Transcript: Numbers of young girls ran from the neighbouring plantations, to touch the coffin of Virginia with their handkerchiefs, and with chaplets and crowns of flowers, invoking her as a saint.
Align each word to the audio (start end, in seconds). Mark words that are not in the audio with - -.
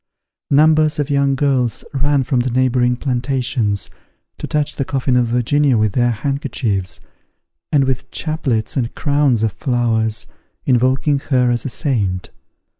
Numbers 0.49 0.97
of 0.97 1.11
young 1.11 1.35
girls 1.35 1.85
ran 1.93 2.23
from 2.23 2.39
the 2.39 2.49
neighbouring 2.49 2.95
plantations, 2.95 3.87
to 4.39 4.47
touch 4.47 4.75
the 4.77 4.83
coffin 4.83 5.15
of 5.15 5.27
Virginia 5.27 5.77
with 5.77 5.91
their 5.93 6.09
handkerchiefs, 6.09 7.01
and 7.71 7.83
with 7.83 8.09
chaplets 8.09 8.75
and 8.75 8.95
crowns 8.95 9.43
of 9.43 9.51
flowers, 9.51 10.25
invoking 10.65 11.19
her 11.29 11.51
as 11.51 11.65
a 11.65 11.69
saint. 11.69 12.31